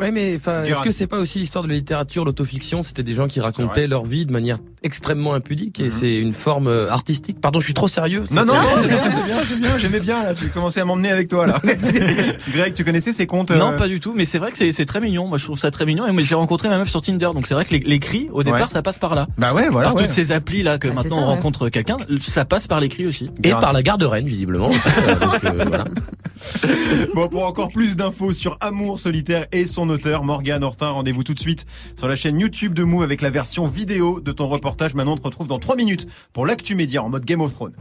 [0.01, 2.83] Ouais, mais enfin, est-ce que c'est pas aussi l'histoire de la littérature, l'autofiction?
[2.83, 6.69] C'était des gens qui racontaient leur vie de manière extrêmement impudique et c'est une forme
[6.69, 7.41] euh, artistique.
[7.41, 8.23] Pardon, je suis trop sérieux.
[8.31, 9.79] Non, non, c'est- non, c'est bien, c'est bien, c'est bien.
[9.79, 10.23] J'aimais bien.
[10.23, 11.61] Là, tu commençais à m'emmener avec toi là.
[12.53, 14.73] Greg, tu connaissais ces comptes Non, euh, pas du tout, mais c'est vrai que c'est
[14.73, 15.27] c'est très mignon.
[15.27, 16.07] Moi, je trouve ça très mignon.
[16.07, 18.43] Et moi, j'ai rencontré ma meuf sur Tinder, donc c'est vrai que l'é- l'écrit, au
[18.43, 18.67] départ, Ouais.
[18.71, 19.27] ça passe par là.
[19.37, 19.89] Bah ouais, voilà.
[19.89, 20.03] par ouais.
[20.03, 21.35] toutes ces applis là que Bah, c'est maintenant ça, on ouais.
[21.35, 23.31] rencontre quelqu'un, ça passe par l'écrit aussi.
[23.43, 24.69] Et par la gare de Rennes, visiblement.
[24.69, 25.85] Donc, euh, voilà.
[27.15, 31.35] Bon, pour encore plus d'infos sur Amour solitaire et son auteur, Morgane Hortin, rendez-vous tout
[31.35, 34.95] de suite sur la chaîne YouTube de Mou avec la version vidéo de ton reportage.
[34.95, 37.75] Maintenant, on te retrouve dans 3 minutes pour l'actu média en mode Game of Thrones.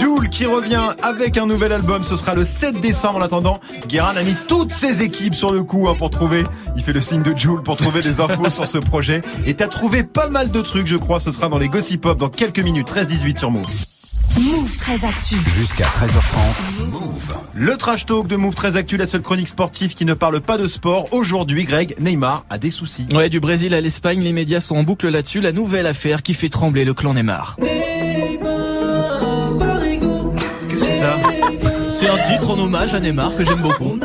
[0.00, 3.18] Joule qui revient avec un nouvel album, ce sera le 7 décembre.
[3.18, 6.44] En attendant, Guérin a mis toutes ses équipes sur le coup hein, pour trouver.
[6.76, 9.20] Il fait le signe de Joule pour trouver des infos sur ce projet.
[9.46, 11.20] Et t'as trouvé pas mal de trucs, je crois.
[11.20, 12.88] Ce sera dans les Gossip Pop dans quelques minutes.
[12.88, 13.64] 13-18 sur Move.
[14.40, 15.36] Move très actu.
[15.46, 16.23] Jusqu'à 13h30.
[16.90, 17.26] Move.
[17.54, 20.58] Le trash talk de Move très actu, la seule chronique sportive qui ne parle pas
[20.58, 21.06] de sport.
[21.12, 23.06] Aujourd'hui, Greg, Neymar a des soucis.
[23.12, 25.40] Ouais, du Brésil à l'Espagne, les médias sont en boucle là-dessus.
[25.40, 27.56] La nouvelle affaire qui fait trembler le clan Neymar.
[27.58, 28.38] Qu'est-ce
[30.80, 31.16] que c'est ça?
[31.98, 33.98] C'est un titre en hommage à Neymar que j'aime beaucoup.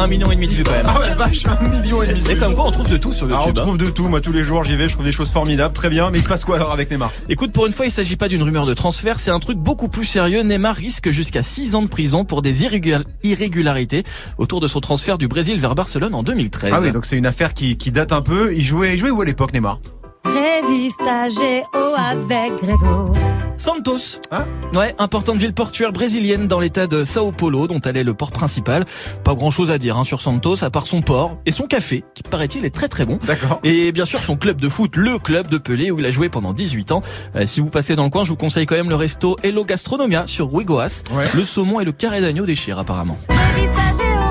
[0.00, 0.86] Un million et demi de vues quand même.
[0.86, 2.22] Ah ouais, vache, un million et demi.
[2.22, 3.58] de Et comme quoi on trouve de tout sur Ah, on YouTube.
[3.58, 3.62] hein.
[3.62, 5.90] trouve de tout, moi tous les jours j'y vais, je trouve des choses formidables, très
[5.90, 7.10] bien, mais il se passe quoi alors avec Neymar?
[7.28, 9.88] Écoute, pour une fois, il s'agit pas d'une rumeur de transfert, c'est un truc beaucoup
[9.88, 10.42] plus sérieux.
[10.42, 14.04] Neymar risque jusqu'à 6 ans de prison pour des irrégul- irrégularités
[14.38, 16.70] autour de son transfert du Brésil vers Barcelone en 2013.
[16.74, 18.54] Ah oui, donc c'est une affaire qui, qui date un peu.
[18.54, 19.80] Il jouait, il jouait où à l'époque Neymar?
[20.28, 23.12] Revista Géo avec Grégo.
[23.56, 24.20] Santos.
[24.30, 28.14] Hein ouais, importante ville portuaire brésilienne dans l'état de Sao Paulo, dont elle est le
[28.14, 28.84] port principal.
[29.24, 32.04] Pas grand chose à dire hein, sur Santos, à part son port et son café,
[32.14, 33.18] qui paraît-il est très très bon.
[33.26, 33.60] D'accord.
[33.64, 36.28] Et bien sûr son club de foot, le club de Pelé, où il a joué
[36.28, 37.02] pendant 18 ans.
[37.34, 39.64] Euh, si vous passez dans le coin, je vous conseille quand même le resto Hello
[39.64, 41.02] Gastronomia sur Huigoas.
[41.10, 41.24] Ouais.
[41.34, 43.18] Le saumon et le carré d'agneau déchirent apparemment.
[43.28, 44.27] Revista Géo.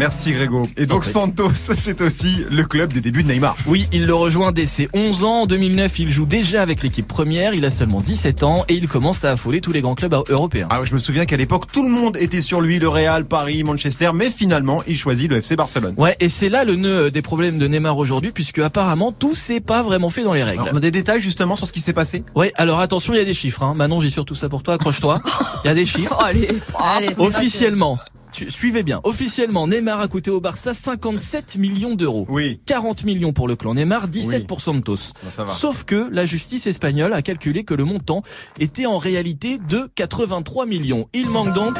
[0.00, 0.66] Merci Grégo.
[0.78, 3.54] Et donc Santos, c'est aussi le club des débuts de Neymar.
[3.66, 5.42] Oui, il le rejoint dès ses 11 ans.
[5.42, 7.52] En 2009, il joue déjà avec l'équipe première.
[7.52, 10.68] Il a seulement 17 ans et il commence à affoler tous les grands clubs européens.
[10.70, 13.26] Ah ouais, je me souviens qu'à l'époque, tout le monde était sur lui, le Real,
[13.26, 15.92] Paris, Manchester, mais finalement, il choisit le FC Barcelone.
[15.98, 19.60] Ouais, et c'est là le nœud des problèmes de Neymar aujourd'hui, puisque apparemment tout s'est
[19.60, 20.62] pas vraiment fait dans les règles.
[20.62, 22.24] Alors, on a des détails justement sur ce qui s'est passé?
[22.34, 23.62] Ouais, alors attention, il y a des chiffres.
[23.62, 23.74] Hein.
[23.74, 24.74] Manon, j'ai surtout ça pour toi.
[24.74, 25.20] Accroche-toi.
[25.64, 26.16] Il y a des chiffres.
[26.18, 26.48] Oh, allez.
[26.78, 27.98] Allez, c'est Officiellement.
[28.32, 29.00] Su- Suivez bien.
[29.04, 32.26] Officiellement, Neymar a coûté au Barça 57 millions d'euros.
[32.28, 32.60] Oui.
[32.66, 34.94] 40 millions pour le clan Neymar, 17 pour Santos.
[35.22, 35.52] Bon, ça va.
[35.52, 38.22] Sauf que la justice espagnole a calculé que le montant
[38.58, 41.08] était en réalité de 83 millions.
[41.12, 41.76] Il manque donc,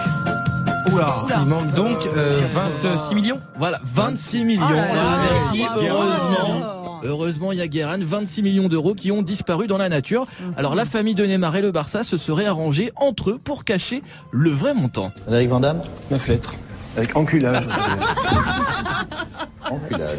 [0.93, 1.27] Oula.
[1.41, 2.41] Il manque donc euh,
[2.83, 3.39] 26 millions?
[3.59, 4.63] voilà, 26 millions.
[4.69, 5.63] Oh là là, Voilà, merci.
[5.89, 6.80] Heureusement.
[7.05, 10.27] Heureusement, il y a Guérin, 26 millions d'euros qui ont disparu dans la nature.
[10.41, 10.55] Mhm.
[10.57, 14.03] Alors la famille de Neymar et le Barça se seraient arrangés entre eux pour cacher
[14.33, 15.13] le vrai montant.
[15.27, 16.55] Avec Vandamme 9 lettres.
[16.97, 17.65] Avec enculage.
[19.71, 20.19] enculage.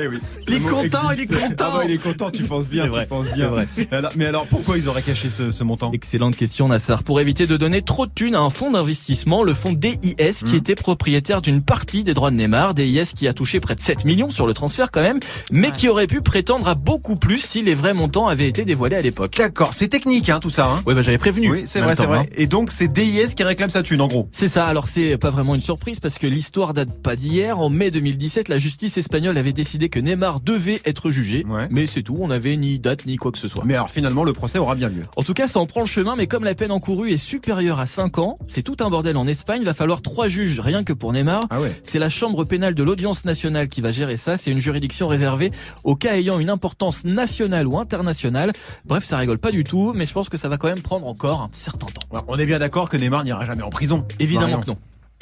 [0.00, 0.18] Eh oui.
[0.48, 1.54] Il est content, il est content.
[1.60, 3.48] Ah bah, il est content, tu penses bien, C'est tu vrai, penses c'est bien.
[3.48, 3.66] vrai.
[3.90, 5.90] Alors- mais alors, pourquoi ils auraient caché ce, ce montant?
[5.92, 7.02] Excellente question Nassar.
[7.04, 9.96] Pour éviter de donner trop de thunes à un fonds d'investissement, le fonds DIS
[10.44, 10.54] qui Mhm.
[10.56, 14.04] était propriétaire d'une partie des droits de Neymar, DIS qui a touché près de 7
[14.04, 17.62] millions sur le transfert quand même, mais qui aurait pu prétendre à beaucoup plus si
[17.62, 19.34] les vrais montants avaient été dévoilés à l'époque.
[19.38, 20.66] D'accord, c'est technique hein, tout ça.
[20.70, 20.82] Hein.
[20.86, 21.50] Ouais bah j'avais prévenu.
[21.50, 22.18] Oui, c'est vrai, c'est vrai.
[22.18, 22.24] hein.
[22.36, 24.28] Et donc c'est DIS qui réclame sa thune en gros.
[24.32, 27.58] C'est ça, alors c'est pas vraiment une surprise parce que l'histoire date pas d'hier.
[27.60, 31.68] En mai 2017, la justice espagnole avait décidé que Neymar devait être jugé, Ouais.
[31.70, 33.64] mais c'est tout, on n'avait ni date ni quoi que ce soit.
[33.64, 35.02] Mais alors finalement le procès aura bien lieu.
[35.16, 37.80] En tout cas, ça en prend le chemin, mais comme la peine encourue est supérieure
[37.80, 40.92] à 5 ans, c'est tout un bordel en Espagne, va falloir trois juges rien que
[40.92, 41.44] pour Neymar.
[41.50, 41.72] Ah ouais.
[41.82, 45.50] C'est la chambre pénale de l'audience nationale qui va gérer ça, c'est une juridiction réservée
[45.84, 48.52] aux cas ayant une importance nationale ou internationale.
[48.86, 51.06] Bref, ça rigole pas du tout, mais je pense que ça va quand même prendre
[51.06, 52.02] encore un certain temps.
[52.10, 54.04] Alors, on est bien d'accord que Neymar n'ira jamais en prison.
[54.18, 54.60] Évidemment Marion.
[54.62, 54.76] que non.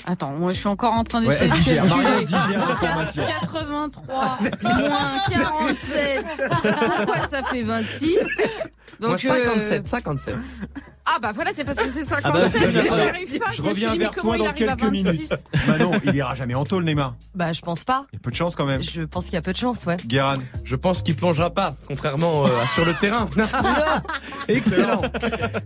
[0.06, 2.24] Attends, moi je suis encore en train d'essayer de digère, calculer.
[2.24, 3.22] digère l'information.
[3.42, 4.98] 83 moins
[5.30, 6.24] 47.
[6.96, 8.16] Pourquoi ça fait 26
[9.00, 10.34] Moi, Donc, 57, euh, 57.
[11.06, 12.40] Ah bah voilà, c'est parce que c'est 57 Ah bah,
[12.82, 13.50] j'arrive pas.
[13.52, 14.90] Je reviens vers toi il dans quelques 26?
[14.90, 15.32] minutes.
[15.66, 17.14] Manon, il ira jamais en tôle Neymar.
[17.34, 18.02] Bah, je pense pas.
[18.12, 18.82] Il y a peu de chance quand même.
[18.82, 19.96] Je pense qu'il y a peu de chance, ouais.
[20.06, 20.34] Guéran.
[20.64, 23.28] Je pense qu'il plongera pas, contrairement euh, à sur le terrain.
[24.48, 25.02] Excellent.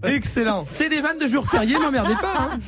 [0.05, 0.65] Excellent.
[0.67, 2.35] C'est des vannes de jour férié, m'emmerdez pas.
[2.53, 2.59] Hein.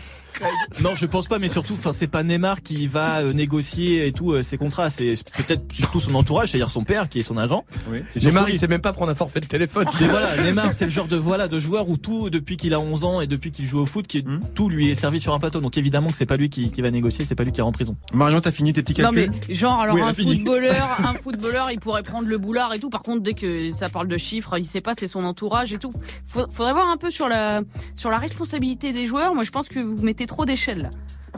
[0.83, 4.13] Non, je pense pas, mais surtout, enfin, c'est pas Neymar qui va euh, négocier et
[4.13, 4.91] tout euh, ses contrats.
[4.91, 7.65] C'est peut-être surtout son entourage, c'est-à-dire son père qui est son agent.
[7.91, 8.01] Oui.
[8.17, 9.87] Neymar, il sait même pas prendre un forfait de téléphone.
[10.01, 12.81] Mais voilà, Neymar, c'est le genre de voilà de joueur où tout depuis qu'il a
[12.81, 14.41] 11 ans et depuis qu'il joue au foot, qui Hmm.
[14.55, 15.61] tout lui est servi sur un plateau.
[15.61, 17.69] Donc évidemment que c'est pas lui qui, qui va négocier, c'est pas lui qui ira
[17.69, 17.97] en prison.
[18.13, 21.71] Marion, t'as fini tes petits Non calculs mais genre alors Oui, un footballeur, un footballeur,
[21.71, 22.91] il pourrait prendre le boulard et tout.
[22.91, 25.79] Par contre, dès que ça parle de chiffres, il sait pas, c'est son entourage et
[25.79, 25.93] tout.
[26.25, 27.61] Faudrait voir un peu sur la
[27.95, 29.35] sur la responsabilité des joueurs.
[29.35, 30.91] Moi, je pense que vous mettez trop d'échelles là.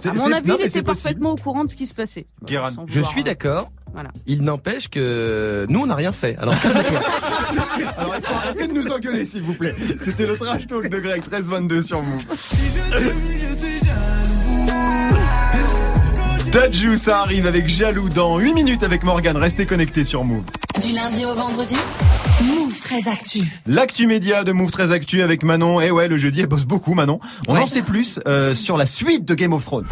[0.05, 2.27] À mon avis, non, il était parfaitement au courant de ce qui se passait.
[2.47, 3.73] Je vouloir, suis euh, d'accord.
[3.93, 4.11] Voilà.
[4.27, 6.39] Il n'empêche que nous, on n'a rien fait.
[6.39, 6.55] Alors,
[7.97, 9.75] Alors il faut arrêter de nous engueuler s'il vous plaît.
[10.01, 12.25] C'était le trash talk de Greg 1322 sur Move.
[16.53, 19.37] Dadju, ça arrive avec Jaloux dans 8 minutes avec Morgan.
[19.37, 20.45] Restez connectés sur Move.
[20.81, 21.77] Du lundi au vendredi,
[22.45, 23.39] Move très actu.
[23.67, 25.81] L'actu média de Move très actu avec Manon.
[25.81, 27.19] Et ouais, le jeudi, elle bosse beaucoup Manon.
[27.49, 27.61] On Ouais.
[27.61, 29.87] en sait plus euh, sur la suite de Game of Thrones.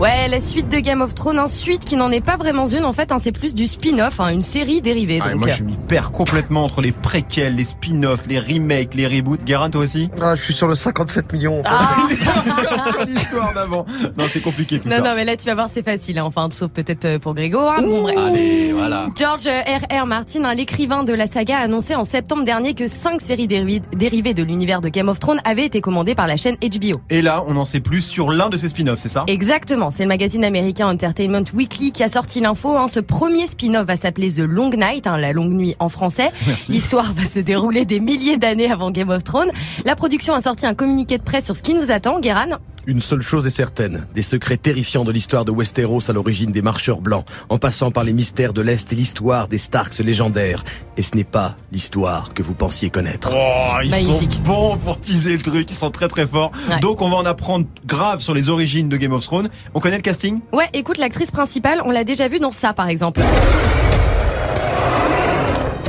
[0.00, 2.84] Ouais, la suite de Game of Thrones, une suite qui n'en est pas vraiment une
[2.84, 5.20] en fait, hein, c'est plus du spin-off, hein, une série dérivée.
[5.22, 9.44] Ah, moi je m'y perds complètement entre les préquels, les spin-offs, les remakes, les reboots.
[9.44, 10.10] Guérin, toi aussi?
[10.20, 11.62] Ah, je suis sur le 57 millions.
[11.64, 12.08] Ah
[12.90, 13.86] sur l'histoire d'avant.
[14.18, 15.02] Non, c'est compliqué tout non, ça.
[15.02, 17.60] non, mais là tu vas voir, c'est facile, hein, enfin, sauf peut-être euh, pour Grégo.
[17.60, 18.16] hein, bon, bref.
[18.18, 19.06] Allez, voilà.
[19.16, 20.06] George R.R.
[20.06, 24.34] Martin, hein, l'écrivain de la saga, a annoncé en septembre dernier que cinq séries dérivées
[24.34, 26.98] de l'univers de Game of Thrones avaient été commandées par la chaîne HBO.
[27.10, 29.24] Et là, on en sait plus sur l'un de ces spin-offs, c'est ça?
[29.28, 32.76] Exactement, c'est le magazine américain Entertainment Weekly qui a sorti l'info.
[32.76, 32.86] hein.
[32.86, 36.30] Ce premier spin-off va s'appeler The Long Night, hein, la longue nuit en français.
[36.68, 39.50] L'histoire va se dérouler des milliers d'années avant Game of Thrones.
[39.84, 42.58] La production a sorti un communiqué de presse sur ce qui nous attend, Guéran.
[42.86, 46.60] Une seule chose est certaine, des secrets terrifiants de l'histoire de Westeros à l'origine des
[46.60, 50.62] marcheurs blancs, en passant par les mystères de l'Est et l'histoire des Starks légendaires.
[50.98, 53.30] Et ce n'est pas l'histoire que vous pensiez connaître.
[53.32, 54.34] Oh, ils Magnifique.
[54.34, 56.52] sont bons pour teaser le truc, ils sont très très forts.
[56.68, 56.78] Ouais.
[56.80, 59.48] Donc on va en apprendre grave sur les origines de Game of Thrones.
[59.74, 60.40] On connaît le casting?
[60.52, 63.20] Ouais, écoute, l'actrice principale, on l'a déjà vue dans ça, par exemple.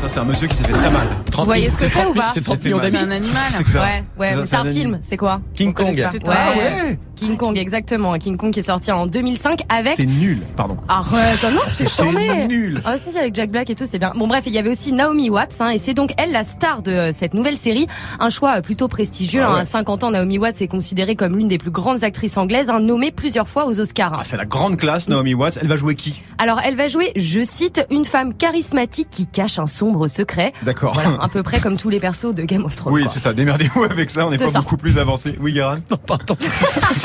[0.01, 1.07] Ça c'est un monsieur qui s'est fait très mal.
[1.35, 2.85] Vous voyez ce que c'est ou pas C'est 30 fait millions mal.
[2.87, 3.11] C'est d'amis.
[3.11, 3.43] un animal.
[3.51, 3.75] C'est.
[3.79, 5.41] Ouais, ouais, C'est mais ça, c'est un un film, c'est quoi?
[5.53, 6.03] King Kong.
[6.27, 8.13] Ah ouais King Kong, exactement.
[8.17, 9.95] King Kong qui est sorti en 2005 avec.
[9.97, 10.77] C'était nul, pardon.
[10.87, 12.47] Arrête, oh non, c'est charmé.
[12.47, 12.81] nul.
[12.85, 14.13] Ah si, avec Jack Black et tout, c'est bien.
[14.15, 16.81] Bon bref, il y avait aussi Naomi Watts, hein, et c'est donc elle la star
[16.81, 17.87] de euh, cette nouvelle série.
[18.19, 19.41] Un choix euh, plutôt prestigieux.
[19.43, 19.59] Ah ouais.
[19.59, 19.61] hein.
[19.61, 22.79] À 50 ans, Naomi Watts est considérée comme l'une des plus grandes actrices anglaises, hein,
[22.79, 24.13] nommée plusieurs fois aux Oscars.
[24.13, 24.17] hein.
[24.21, 25.57] Ah, c'est la grande classe, Naomi Watts.
[25.61, 26.21] Elle va jouer qui?
[26.37, 30.53] Alors, elle va jouer, je cite, une femme charismatique qui cache un sombre secret.
[30.63, 30.93] D'accord.
[30.93, 32.93] Voilà, à peu près comme tous les persos de Game of Thrones.
[32.93, 33.33] Oui, c'est ça.
[33.33, 34.27] Démerdez-vous avec ça.
[34.27, 34.59] On n'est pas ça.
[34.59, 35.35] beaucoup plus avancé.
[35.39, 36.35] Oui, Guérin Non, pardon.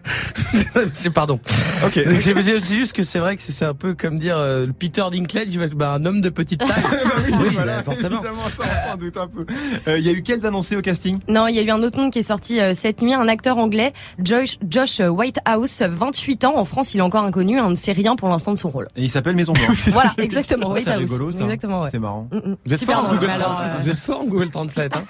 [1.13, 1.39] pardon.
[1.85, 1.93] Ok.
[2.21, 5.57] C'est c'est juste que c'est vrai que c'est un peu comme dire euh, Peter Dinklage,
[5.75, 6.83] bah, un homme de petite taille.
[7.27, 8.17] oui, voilà, bah, forcément.
[8.17, 9.45] Évidemment, ça, on s'en doute un peu.
[9.87, 11.17] Euh, Il y a eu quel d'annoncé au casting?
[11.27, 13.27] Non, il y a eu un autre nom qui est sorti euh, cette nuit, un
[13.27, 13.93] acteur anglais,
[14.23, 16.57] Josh, Josh Whitehouse, 28 ans.
[16.57, 18.87] En France, il est encore inconnu, on ne sait rien pour l'instant de son rôle.
[18.95, 19.89] Et il s'appelle Maison Blanche.
[19.89, 21.43] Voilà, exactement, C'est rigolo, ça.
[21.43, 21.89] Exactement, ouais.
[21.91, 22.27] C'est marrant.
[22.31, 22.57] Mm, mm.
[22.65, 23.71] Vous êtes, fort en Google Translate.
[23.71, 24.95] euh, Vous êtes fort en Google Translate.
[24.95, 25.03] Hein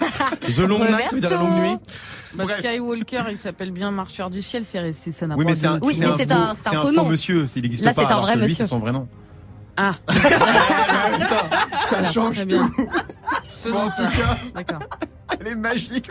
[0.48, 1.76] The Long Night, dans la longue nuit?
[2.34, 5.56] Bah, Skywalker, il s'appelle bien Marcheur du ciel, c'est c'est- ça n'a Oui, pas mais
[5.56, 7.08] c'est un, Oui, mais c'est faux- un- c'est un faux faux nom.
[7.08, 7.46] monsieur.
[7.84, 8.02] Là, pas.
[8.06, 8.56] c'est un vrai monsieur.
[8.56, 9.08] c'est son vrai nom.
[9.76, 9.94] Ah,
[11.86, 12.56] Ça change tout.
[13.74, 14.04] en ça.
[14.08, 14.80] tout cas, D'accord.
[15.46, 16.08] elle est magique.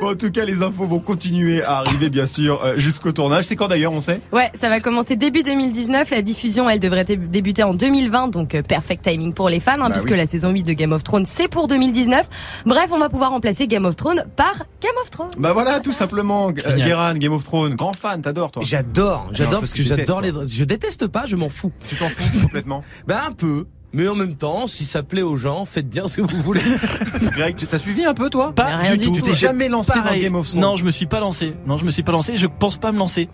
[0.00, 3.44] Bon, en tout cas, les infos vont continuer à arriver, bien sûr, euh, jusqu'au tournage.
[3.46, 4.20] C'est quand d'ailleurs, on sait?
[4.32, 6.10] Ouais, ça va commencer début 2019.
[6.10, 9.72] La diffusion, elle devrait dé- débuter en 2020, donc euh, perfect timing pour les fans,
[9.74, 10.16] hein, Bah puisque oui.
[10.16, 12.28] la saison 8 de Game of Thrones, c'est pour 2019.
[12.66, 15.30] Bref, on va pouvoir remplacer Game of Thrones par Game of Thrones.
[15.38, 16.50] Bah voilà, tout simplement.
[16.50, 18.62] G- euh, Game of Thrones, grand fan, t'adores, toi.
[18.64, 20.32] J'adore, j'adore parce que j'adore les.
[20.48, 21.72] Je déteste pas, je m'en fous.
[21.88, 22.82] Tu t'en fous complètement.
[23.06, 23.64] Bah un peu.
[23.94, 26.60] Mais en même temps, si ça plaît aux gens, faites bien ce que vous voulez.
[27.32, 28.52] Greg, tu t'as suivi un peu, toi?
[28.52, 29.14] Pas Rien du tout.
[29.14, 30.18] Tu t'es jamais lancé pareil.
[30.18, 31.54] dans Game of Thrones Non, je me suis pas lancé.
[31.64, 32.36] Non, je me suis pas lancé.
[32.36, 33.28] Je pense pas me lancer.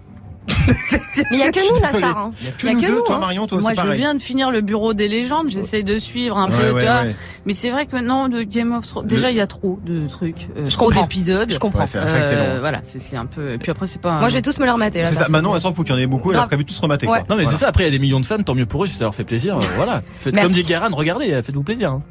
[0.48, 2.14] Mais il y a que Je nous, là.
[2.16, 2.33] Hein.
[2.40, 3.18] Il y a que nous deux, toi, hein.
[3.18, 3.98] Marion, toi Moi, aussi je pareil.
[4.00, 7.16] viens de finir le bureau des légendes, j'essaye de suivre un Ouais, peu, ouais, ouais.
[7.46, 10.07] Mais c'est vrai que maintenant, de Game of Thrones, déjà, il y a trop de
[10.09, 11.03] trucs, euh, Je trop comprends.
[11.03, 11.50] d'épisodes.
[11.53, 11.81] Je comprends.
[11.81, 11.98] Ouais, c'est
[12.37, 12.61] long.
[12.61, 13.53] Voilà, c'est un peu.
[13.53, 14.18] Et puis après, c'est pas.
[14.20, 15.00] Moi, je vais tous me le remater.
[15.03, 15.29] là, C'est ça.
[15.29, 16.33] Maintenant, elle s'en fout qu'il y en ait beaucoup.
[16.33, 17.07] Elle a prévu de tous remater.
[17.07, 17.18] Ouais.
[17.20, 17.26] Quoi.
[17.29, 17.50] Non, mais Voilà.
[17.59, 17.68] c'est ça.
[17.68, 18.42] Après, il y a des millions de fans.
[18.42, 19.57] Tant mieux pour eux si ça leur fait plaisir.
[19.57, 20.03] euh, voilà.
[20.18, 20.48] Faites Merci.
[20.55, 21.33] comme dit Guérin, regardez.
[21.33, 21.92] euh, Faites-vous plaisir.
[21.92, 22.03] hein.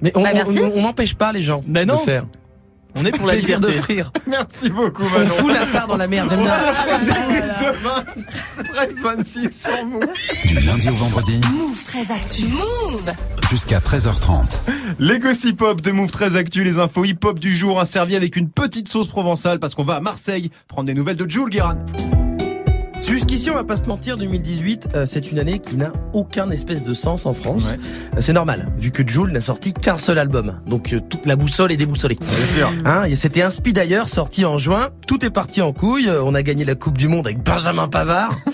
[0.00, 0.30] Mais on Bah,
[0.80, 1.94] n'empêche pas les gens non.
[1.96, 2.24] de faire.
[2.96, 3.76] On est pour la Plaisir liberté.
[3.78, 4.12] d'offrir.
[4.26, 5.30] Merci beaucoup, On Manon.
[5.34, 6.54] fout la sarre dans la merde, j'aime bien.
[7.58, 8.04] Demain,
[9.14, 10.00] 13-26 sur Move.
[10.46, 12.44] Du lundi au vendredi Move très actu.
[12.44, 13.12] Move
[13.50, 14.60] jusqu'à 13h30.
[14.98, 18.14] Les gossip hop de Move très actu, les infos hip hop du jour, hein, servi
[18.16, 21.48] avec une petite sauce provençale parce qu'on va à Marseille prendre des nouvelles de Jules
[21.50, 21.76] Guérin.
[23.06, 26.84] Jusqu'ici, on va pas se mentir, 2018, euh, c'est une année qui n'a aucun espèce
[26.84, 27.68] de sens en France.
[27.72, 30.58] Euh, C'est normal, vu que Jules n'a sorti qu'un seul album.
[30.66, 32.16] Donc euh, toute la boussole est déboussolée.
[32.18, 32.72] Bien sûr.
[32.86, 34.88] Hein, et c'était un speed d'ailleurs, sorti en juin.
[35.06, 36.10] Tout est parti en couille.
[36.24, 38.34] On a gagné la Coupe du Monde avec Benjamin Pavard.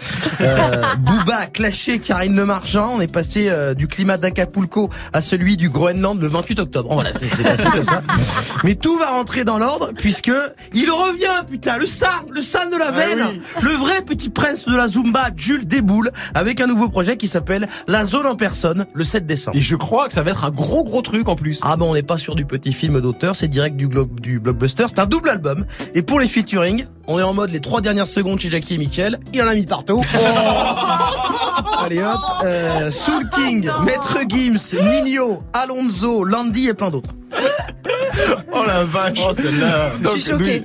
[0.43, 2.93] Euh, Booba a clashé Karine Le Marchand.
[2.95, 6.89] On est passé euh, du climat d'Acapulco à celui du Groenland le 28 octobre.
[6.89, 8.03] Bon, voilà, c'est c'est passé comme ça.
[8.65, 10.33] Mais tout va rentrer dans l'ordre puisque
[10.73, 13.41] il revient, putain, le sang, le sang de la veine, oui.
[13.63, 17.69] le vrai petit prince de la Zumba, Jules Déboule, avec un nouveau projet qui s'appelle
[17.89, 19.55] La Zone en personne, le 7 décembre.
[19.55, 21.61] Et je crois que ça va être un gros gros truc en plus.
[21.63, 24.41] Ah bon, on n'est pas sur du petit film d'auteur, c'est direct du, glo- du
[24.41, 25.67] blockbuster, c'est un double album.
[25.95, 28.79] Et pour les featuring, on est en mode les trois dernières secondes chez Jackie et
[28.79, 30.01] Michel, il en a mis partout.
[31.85, 34.75] Allez hop, euh, Soul King, Maître Gims,
[35.05, 37.11] Nino, Alonso, Landy et plein d'autres.
[38.53, 39.19] Oh la vache.
[39.27, 39.93] Oh, celle-là.
[40.03, 40.63] Je suis je choquée.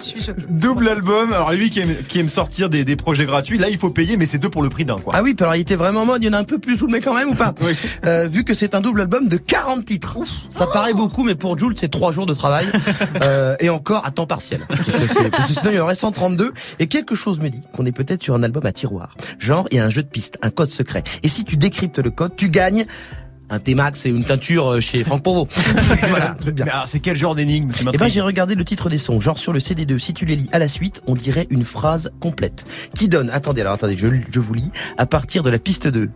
[0.50, 1.32] Double album.
[1.34, 4.18] Alors lui qui aime, qui aime sortir des, des projets gratuits, là il faut payer,
[4.18, 5.14] mais c'est deux pour le prix d'un quoi.
[5.16, 6.58] Ah oui, puis alors il était vraiment en mode, il y en a un peu
[6.60, 7.74] plus, je vous le mets quand même ou pas Oui.
[8.06, 10.18] Euh, Vu que c'est un double album de 40 titres.
[10.52, 12.68] Ça paraît beaucoup, mais pour Jules, c'est trois jours de travail.
[13.22, 14.60] Euh, et encore à temps partiel.
[14.68, 14.82] Parce
[15.48, 16.54] que sinon, il y en aurait 132.
[16.80, 19.16] Et quelque chose me dit qu'on est peut-être sur un album à tiroir.
[19.40, 21.04] Genre, il y a un jeu de piste, un code secret.
[21.24, 22.86] Et si tu décryptes le code, tu gagnes
[23.50, 25.48] un T-Max et une teinture euh, chez Franck Provo.
[26.08, 26.66] voilà, truc bien.
[26.66, 29.20] Mais alors c'est quel genre d'énigme tu Eh ben j'ai regardé le titre des sons,
[29.20, 32.12] genre sur le CD2, si tu les lis à la suite, on dirait une phrase
[32.20, 32.66] complète.
[32.96, 36.10] Qui donne, attendez, alors attendez, je, je vous lis, à partir de la piste 2.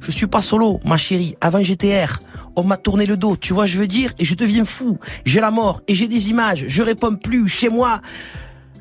[0.00, 2.18] Je suis pas solo, ma chérie, avant GTR.
[2.54, 4.98] On m'a tourné le dos, tu vois je veux dire, et je deviens fou.
[5.24, 8.00] J'ai la mort, et j'ai des images, je réponds plus, chez moi.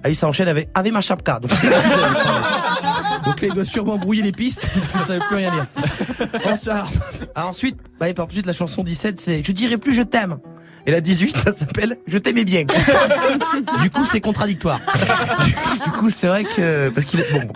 [0.03, 1.39] Ah oui, ça enchaîne avec Avec ma chapka.
[1.39, 1.51] Donc,
[3.25, 5.51] Donc là, il doit sûrement brouiller les pistes, parce que ça ne veut plus rien
[5.51, 5.65] dire.
[6.45, 6.91] Ensuite, alors,
[7.35, 10.37] alors ensuite, bah, et puis ensuite, la chanson 17, c'est Je dirais plus je t'aime.
[10.87, 12.63] Et la 18, ça s'appelle Je t'aimais bien.
[13.81, 14.79] du coup, c'est contradictoire.
[15.83, 17.47] Du, coup, c'est vrai que parce qu'il est bon.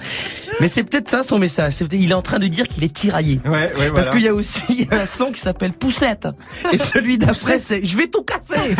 [0.59, 1.73] Mais c'est peut-être ça son message.
[1.73, 3.39] C'est il est en train de dire qu'il est tiraillé.
[3.45, 4.11] Ouais, ouais, Parce voilà.
[4.11, 6.27] qu'il y a aussi un son qui s'appelle Poussette.
[6.71, 8.75] Et celui d'après, c'est Je vais tout casser.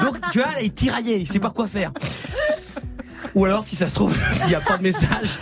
[0.00, 1.18] Donc, tu vois, là, il est tiraillé.
[1.18, 1.92] Il sait pas quoi faire.
[3.34, 5.38] Ou alors, si ça se trouve, s'il n'y a pas de message,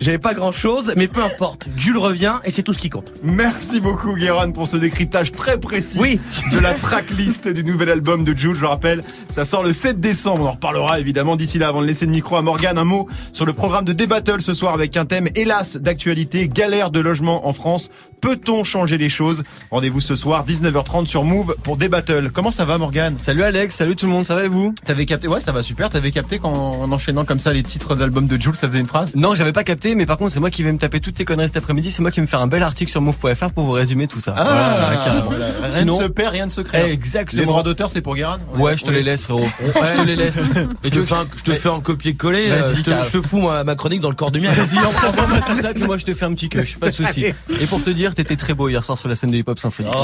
[0.00, 1.68] j'avais pas grand chose, mais peu importe.
[1.76, 3.12] Jules revient et c'est tout ce qui compte.
[3.22, 6.20] Merci beaucoup Guéran pour ce décryptage très précis Oui.
[6.52, 8.56] de la tracklist du nouvel album de Jules.
[8.56, 10.44] Je rappelle, ça sort le 7 décembre.
[10.44, 12.76] On en reparlera évidemment d'ici là avant de laisser le micro à Morgane.
[12.78, 16.90] Un mot sur le programme de Débattle ce soir avec un thème hélas d'actualité, galère
[16.90, 17.90] de logement en France.
[18.20, 19.42] Peut-on changer les choses?
[19.70, 22.30] Rendez-vous ce soir 19h30 sur Move pour Débattle.
[22.32, 23.18] Comment ça va Morgane?
[23.18, 24.74] Salut Alex, salut tout le monde, ça va et vous?
[24.86, 25.88] T'avais capté Ouais, ça va super.
[25.90, 26.52] T'avais capté qu'en
[26.84, 29.12] en enchaînant comme ça les titres de l'album de Jules, ça faisait une phrase?
[29.14, 31.24] Non, j'avais pas capté, mais par contre, c'est moi qui vais me taper toutes tes
[31.24, 31.90] conneries cet après-midi.
[31.90, 34.20] C'est moi qui vais me faire un bel article sur move.fr pour vous résumer tout
[34.20, 34.34] ça.
[34.36, 35.48] Ah, Voilà.
[35.62, 36.90] Rien Sinon- ne se perd, rien ne se crée.
[36.90, 37.40] Exactement.
[37.40, 39.46] Les droits d'auteur, c'est pour Guérin Ouais, je te les laisse, frérot.
[39.60, 40.40] Je te les laisse.
[40.82, 43.62] Et tu faire un- je te fais un copier-coller, euh, Vas-y, je te, fous moi,
[43.64, 44.50] ma chronique dans le corps du mien.
[44.50, 47.26] Vas-y, envoie-moi tout ça, puis moi je te fais un petit cush, pas de souci.
[47.60, 49.58] Et pour te dire, t'étais très beau hier soir sur la scène de hip hop
[49.58, 49.92] symphonique.
[49.96, 50.02] Oh,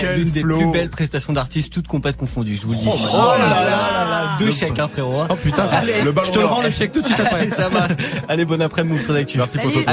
[0.00, 2.88] C'est eh, l'une des plus belles prestations d'artistes, toutes compètes confondues, je vous le dis.
[2.88, 5.24] Oh, Oh là là là là, deux chèques, hein, frérot.
[5.28, 7.48] Oh putain, Allez, le ballon je te rends le chèque tout de suite après.
[7.50, 7.92] ça marche.
[8.28, 9.38] Allez, bon après-midi, Move Actu.
[9.38, 9.80] Merci, Poto.